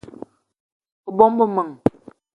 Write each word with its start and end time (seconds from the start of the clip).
O 1.07 1.11
bóng-be 1.17 1.45
m'men 1.55 1.69